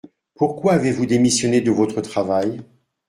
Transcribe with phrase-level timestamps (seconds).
[0.33, 2.63] Pourquoi avez-vous démissionné de votre travail?